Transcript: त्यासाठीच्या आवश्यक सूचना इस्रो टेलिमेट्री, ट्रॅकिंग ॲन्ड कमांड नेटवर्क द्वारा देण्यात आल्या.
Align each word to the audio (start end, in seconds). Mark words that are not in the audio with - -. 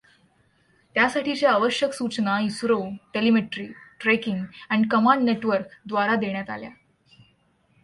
त्यासाठीच्या 0.95 1.51
आवश्यक 1.51 1.93
सूचना 1.93 2.39
इस्रो 2.39 2.81
टेलिमेट्री, 3.13 3.67
ट्रॅकिंग 3.99 4.43
ॲन्ड 4.69 4.91
कमांड 4.91 5.23
नेटवर्क 5.23 5.65
द्वारा 5.87 6.15
देण्यात 6.15 6.49
आल्या. 6.49 6.69